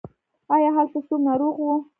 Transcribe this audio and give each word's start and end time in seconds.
ایا 0.55 0.69
هلته 0.77 0.99
څوک 1.07 1.21
ناروغ 1.27 1.55
و؟ 1.63 1.67